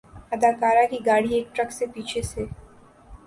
اداکارہ 0.33 0.85
کی 0.91 0.97
گاڑی 1.05 1.33
ایک 1.35 1.47
ٹرک 1.55 1.71
سے 1.71 1.85
پیچھے 1.93 2.21
سے 2.31 2.45